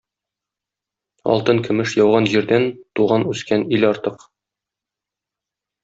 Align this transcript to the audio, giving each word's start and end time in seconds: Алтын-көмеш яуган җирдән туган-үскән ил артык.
Алтын-көмеш 1.33 1.93
яуган 2.01 2.29
җирдән 2.33 2.67
туган-үскән 3.01 3.67
ил 3.79 3.89
артык. 3.93 4.27